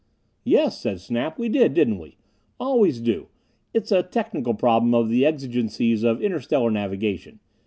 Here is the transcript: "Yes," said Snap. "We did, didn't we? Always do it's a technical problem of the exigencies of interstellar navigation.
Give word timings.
"Yes," 0.45 0.81
said 0.81 0.99
Snap. 0.99 1.37
"We 1.37 1.47
did, 1.47 1.75
didn't 1.75 1.99
we? 1.99 2.17
Always 2.59 2.99
do 2.99 3.27
it's 3.71 3.91
a 3.91 4.01
technical 4.01 4.55
problem 4.55 4.95
of 4.95 5.09
the 5.09 5.23
exigencies 5.27 6.01
of 6.01 6.23
interstellar 6.23 6.71
navigation. 6.71 7.39